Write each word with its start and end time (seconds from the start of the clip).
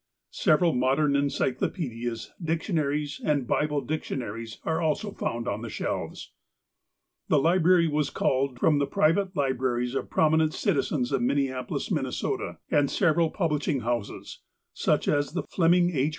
Several 0.33 0.73
modern 0.73 1.15
encyclopedias, 1.15 2.31
dictionaries, 2.43 3.21
and 3.23 3.45
Bible 3.45 3.85
dictiona 3.85 4.33
ries 4.33 4.57
are 4.63 4.81
also 4.81 5.11
found 5.11 5.47
on 5.47 5.61
the 5.61 5.69
shelves. 5.69 6.31
This 7.29 7.37
library 7.39 7.87
was 7.87 8.09
culled 8.09 8.57
from 8.57 8.79
the 8.79 8.87
private 8.87 9.35
libraries 9.35 9.93
of 9.93 10.09
prominent 10.09 10.55
citizens 10.55 11.11
of 11.11 11.21
Minneapolis, 11.21 11.91
Minn., 11.91 12.09
and 12.71 12.89
several 12.89 13.29
publishing 13.29 13.81
houses, 13.81 14.39
such 14.73 15.07
as 15.07 15.33
the 15.33 15.43
Fleming 15.43 15.91
H. 15.95 16.09